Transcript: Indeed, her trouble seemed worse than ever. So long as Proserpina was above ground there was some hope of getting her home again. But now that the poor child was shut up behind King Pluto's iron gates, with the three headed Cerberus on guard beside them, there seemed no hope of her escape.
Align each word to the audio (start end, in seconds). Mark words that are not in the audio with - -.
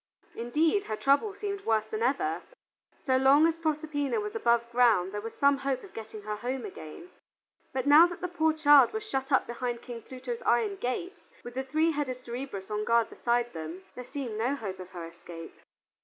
Indeed, 0.33 0.85
her 0.85 0.95
trouble 0.95 1.31
seemed 1.35 1.63
worse 1.63 1.85
than 1.85 2.01
ever. 2.01 2.41
So 3.05 3.17
long 3.17 3.45
as 3.45 3.59
Proserpina 3.59 4.19
was 4.19 4.33
above 4.33 4.67
ground 4.71 5.11
there 5.11 5.21
was 5.21 5.35
some 5.35 5.57
hope 5.57 5.83
of 5.83 5.93
getting 5.93 6.23
her 6.23 6.37
home 6.37 6.65
again. 6.65 7.11
But 7.71 7.85
now 7.85 8.07
that 8.07 8.19
the 8.19 8.27
poor 8.27 8.51
child 8.51 8.93
was 8.93 9.07
shut 9.07 9.31
up 9.31 9.45
behind 9.45 9.83
King 9.83 10.01
Pluto's 10.01 10.41
iron 10.41 10.77
gates, 10.77 11.29
with 11.43 11.53
the 11.53 11.63
three 11.63 11.91
headed 11.91 12.17
Cerberus 12.19 12.71
on 12.71 12.83
guard 12.83 13.11
beside 13.11 13.53
them, 13.53 13.83
there 13.93 14.03
seemed 14.03 14.39
no 14.39 14.55
hope 14.55 14.79
of 14.79 14.89
her 14.89 15.05
escape. 15.05 15.53